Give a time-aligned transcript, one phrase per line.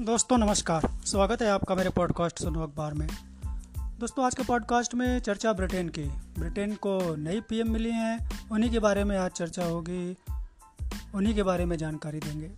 [0.00, 3.08] दोस्तों, नमस्कार। स्वागत है आपका मेरे पॉडकास्ट सुनो अखबार में।
[3.98, 6.02] दोस्तों, आज के पॉडकास्ट में चर्चा ब्रिटेन की।
[6.38, 10.16] ब्रिटेन को नई पीएम मिली हैं। उन्हीं के बारे में आज चर्चा होगी।
[11.14, 12.50] उन्हीं के बारे में जानकारी देंगे।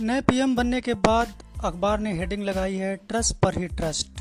[0.00, 1.34] नए पीएम बनने के बाद
[1.64, 4.17] अखबार ने हेडिंग लगाई है ट्रस्ट पर ही ट्रस्ट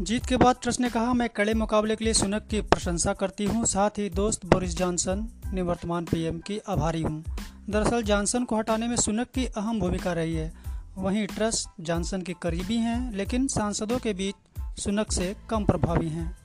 [0.00, 3.44] जीत के बाद ट्रस्ट ने कहा, मैं कड़े मुकाबले के लिए सुनक की प्रशंसा करती
[3.44, 7.24] हूँ। साथ ही दोस्त बोरिस जॉनसन निवर्तमान पीएम की आभारी हूँ।
[7.70, 10.52] दरअसल जॉनसन को हटाने में सुनक की अहम भूमिका रही है।
[10.98, 14.34] वहीं ट्रस्ट जॉनसन के करीबी हैं, लेकिन सांसदों के बीच
[14.78, 16.38] सुनक से कम प्रभावी हैं।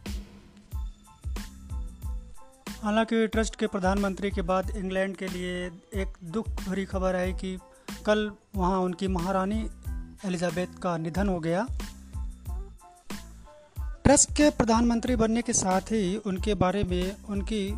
[2.84, 7.60] हालाँकि ट्रस्ट के प्रधानमंत्री के बाद इंग्लैंड के लिए एक दुख भरी खबर है कि
[8.06, 9.70] कल वहाँ उनकी महारानी
[10.26, 11.68] एलिजाबेथ का निधन हो गया।
[14.06, 17.74] ट्रस्ट के प्रधानमंत्री बनने के साथ ही उनके बारे में, उनकी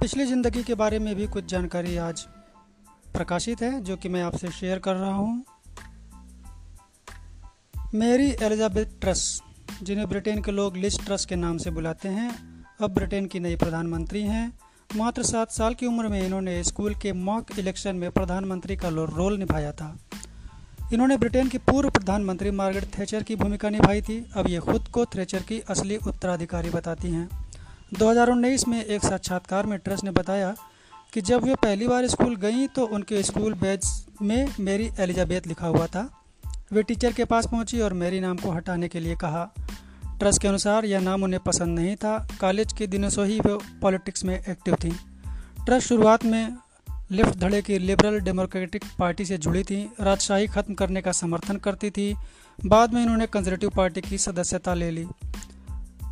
[0.00, 2.20] पिछली ज़िंदगी के बारे में भी कुछ जानकारी आज
[3.14, 5.44] प्रकाशित है, जो कि मैं आपसे शेयर कर रहा हूँ।
[7.94, 9.22] मेरी एलिजाबेथ ट्रस
[9.82, 12.30] जिन्हें ब्रिटेन के लोग लिस्ट ट्रस के नाम से बुलाते हैं,
[12.80, 14.52] अब ब्रिटेन की नई प्रधानमंत्री हैं।
[14.96, 19.38] मात्र सात साल की उम्र में इन्होंने स्कूल के मॉक इलेक्शन में प्रधानमंत्री का रोल
[19.38, 19.96] निभाया था।
[20.92, 25.04] इन्होंने ब्रिटेन की पूर्व प्रधानमंत्री मार्गरेट थेचर की भूमिका निभाई थी। अब ये खुद को
[25.04, 27.28] थ्रेचर की असली उत्तराधिकारी बताती हैं।
[27.98, 30.54] 2019 में एक साक्षात्कार में ट्रस्ट ने बताया
[31.14, 33.86] कि जब वे पहली बार स्कूल गईं तो उनके स्कूल बैच
[34.22, 36.08] में मेरी एलिजाबेथ लिखा हुआ था।
[36.72, 39.44] वे टीचर के पास पहुँची और मेरी नाम को हटाने के लिए कहा।
[40.18, 43.58] ट्रस्ट के अनुसार यह नाम उन्हें पसंद नहीं था। कॉलेज के दिनों से ही वे
[43.80, 44.90] पॉलिटिक्स में एक्टिव थी।
[45.64, 46.56] ट्रस्ट शुरुआत में
[47.10, 51.90] लिफ्ट धड़े की लिबरल डेमोक्रेटिक पार्टी से जुड़ी थी। राजशाही खत्म करने का समर्थन करती
[51.90, 52.14] थी।
[52.58, 55.06] बाद में इन्होंने कंजर्वेटिव पार्टी की सदस्यता ले ली।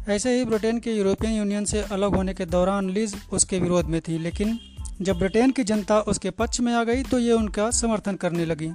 [0.09, 4.01] ऐसे ही ब्रिटेन के यूरोपियन यूनियन से अलग होने के दौरान लीज उसके विरोध में
[4.01, 4.59] थी, लेकिन
[5.01, 8.71] जब ब्रिटेन की जनता उसके पक्ष में आ गई तो ये उनका समर्थन करने लगी।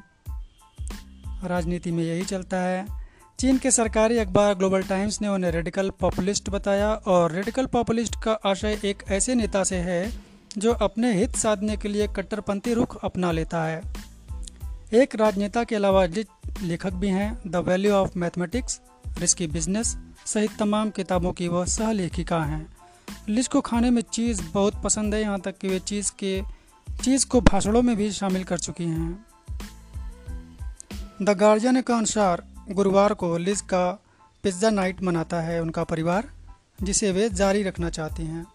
[1.46, 2.86] राजनीति में यही चलता है।
[3.40, 8.32] चीन के सरकारी अखबार ग्लोबल टाइम्स ने उन्हें रेडिकल पॉपुलिस्ट बताया, और रेडिकल पॉपुलिस्ट का
[8.46, 13.32] आशय एक ऐसे नेता से है जो अपने हित साधने के लिए कट्टरपंथी रुख अपना
[13.32, 13.82] लेता है।
[14.94, 16.06] एक राजनेता के अलावा
[16.62, 18.80] लेखक भी हैं। The value of mathematics
[19.18, 19.96] risky business
[20.26, 22.68] सहित तमाम किताबों की वह सह लेखिका हैं।
[23.30, 26.42] लिज को खाने में चीज़ बहुत पसंद है। यहाँ तक कि वे चीज़ के,
[27.04, 29.26] चीज़ को भाषणों में भी शामिल कर चुकी हैं।
[31.22, 33.92] द गार्जियन के अनुसार गुरुवार को लिज का
[34.44, 36.30] पिज़्ज़ा नाइट मनाता है उनका परिवार,
[36.84, 38.46] जिसे वे जारी रखना चाहती हैं।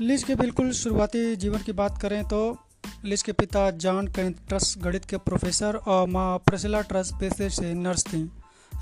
[0.00, 2.58] लिज के बिल्कुल शुरुआती जीवन की बात करें तो
[3.04, 8.04] लिज के पिता जॉन ट्रस्ट गणित के प्रोफेसर और माँ प्रसिला ट्रस्ट पेशे से नर्स
[8.04, 8.28] थीं।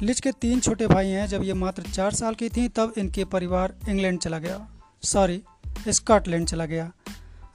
[0.03, 3.25] लिज के तीन छोटे भाई हैं, जब ये मात्र चार साल की थी, तब इनके
[3.25, 4.69] परिवार इंग्लैंड चला गया।
[5.03, 5.43] सॉरी,
[5.89, 6.93] स्कॉटलैंड चला गया।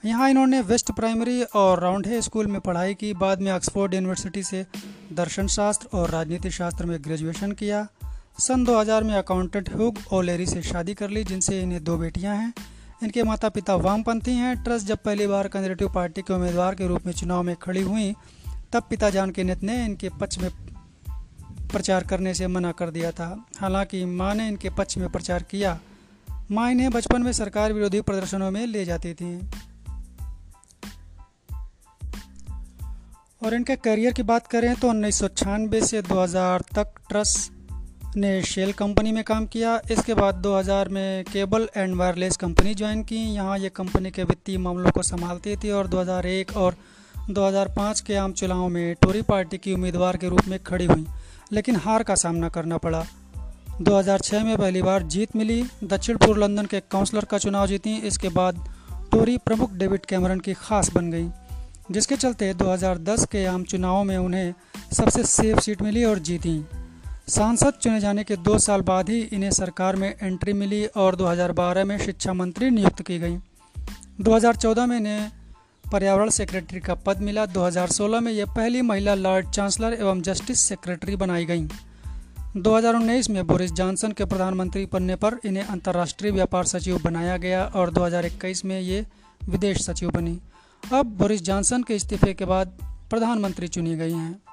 [0.04, 4.66] यहाँ इन्होंने वेस्ट प्राइमरी और राउंडे स्कूल में पढ़ाई की, बाद में ऑक्सफोर्ड यूनिवर्सिटी से
[5.12, 7.86] दर्शन शास्त्र और राजनीति शास्त्र में ग्रेजुएशन किया।
[8.38, 12.54] सन 2000 में अकाउंटेंट हुग ओलेरी से शादी कर ली, जिनसे इन्हें दो बेटियाँ हैं।
[13.02, 17.06] इनके माता पिता वामपंथी हैं। ट्रस्ट जब पहली बार कंजर्वेटिव पार्टी के उम्मीदवार के रूप
[17.06, 18.14] में चुनाव में खड़ी हुई,
[18.72, 20.50] तब पिता जान के नेत ने इनके पक्ष में
[21.72, 25.78] प्रचार करने से मना कर दिया था। हालाँकि माँ ने इनके पक्ष में प्रचार किया।
[26.50, 29.50] माँ इन्हें बचपन में सरकार विरोधी प्रदर्शनों में ले जाती थी।
[33.42, 37.53] और इनके करियर की बात करें तो उन्नीस सौ छियानबे से 2000 तक ट्रस्ट
[38.16, 43.02] ने शेल कंपनी में काम किया। इसके बाद 2000 में cable and wireless company join
[43.02, 46.74] की। यहाँ ये कंपनी के वित्तीय मामलों को संभालती थी और 2001 और
[47.30, 51.06] 2005 के आम चुनावों में टोरी पार्टी की उम्मीदवार के रूप में खड़ी हुई,
[51.52, 53.04] लेकिन हार का सामना करना पड़ा।
[53.80, 58.28] 2006 में पहली बार जीत मिली। दक्षिण पूर्व लंदन के काउंसलर का चुनाव जीती। इसके
[58.28, 58.64] बाद
[59.12, 61.28] टोरी प्रमुख डेविड कैमरन की खास बन गई,
[61.90, 64.54] जिसके चलते 2010 के आम चुनावों में उन्हें
[64.92, 66.64] सबसे सेफ़ सीट मिली और जीती।
[67.28, 71.84] सांसद चुने जाने के दो साल बाद ही इन्हें सरकार में एंट्री मिली और 2012
[71.84, 73.38] में शिक्षा मंत्री नियुक्त की गई।
[74.20, 75.30] 2014 में इन्हें
[75.92, 81.16] पर्यावरण सेक्रेटरी का पद मिला। 2016 में ये पहली महिला लॉर्ड चांसलर एवं जस्टिस सेक्रेटरी
[81.16, 81.68] बनाई गईं।
[82.56, 87.90] 2019 में बोरिस जॉनसन के प्रधानमंत्री बनने पर इन्हें अंतर्राष्ट्रीय व्यापार सचिव बनाया गया और
[87.90, 89.06] 2021 में ये
[89.48, 90.40] विदेश सचिव बनी।
[90.92, 92.78] अब बोरिस जॉनसन के इस्तीफे के बाद
[93.10, 94.43] प्रधानमंत्री चुनी गई हैं।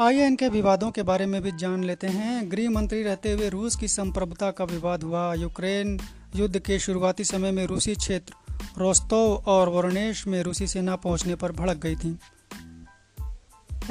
[0.00, 3.76] आइए इनके विवादों के बारे में भी जान लेते हैं। गृह मंत्री रहते हुए रूस
[3.76, 6.00] की संप्रभुता का विवाद हुआ। यूक्रेन
[6.36, 8.34] युद्ध के शुरुआती समय में रूसी क्षेत्र
[8.78, 12.18] रोस्तोव और वरुणेश में रूसी सेना पहुँचने पर भड़क गई थी।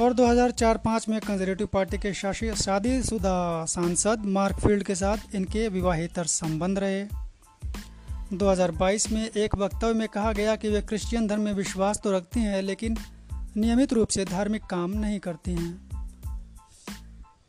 [0.00, 6.24] और 2004-5 में कंजर्वेटिव पार्टी के शासी शादीशुदा सांसद मार्क फ़ील्ड के साथ इनके विवाहितर
[6.24, 7.04] संबंध रहे।
[8.32, 12.40] 2022 में एक वक्तव्य में कहा गया कि वे क्रिश्चियन धर्म में विश्वास तो रखती
[12.40, 12.96] हैं, लेकिन
[13.56, 15.85] नियमित रूप से धार्मिक काम नहीं करती हैं।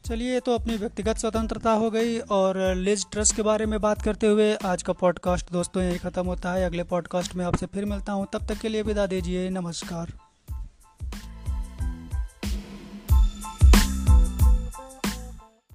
[0.07, 4.27] चलिए तो अपनी व्यक्तिगत स्वतंत्रता हो गई और लिज ट्रस्ट के बारे में बात करते
[4.27, 8.13] हुए आज का पॉडकास्ट दोस्तों यही ख़त्म होता है। अगले पॉडकास्ट में आपसे फिर मिलता
[8.13, 10.26] हूँ। तब तक के लिए विदा दीजिए। नमस्कार।